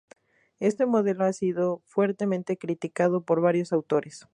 [0.59, 4.27] Este modelo ha sido fuertemente criticado por varios autores.